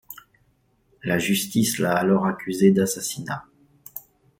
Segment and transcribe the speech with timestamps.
[1.03, 3.45] La justice l'a alors accusé d'assassinat.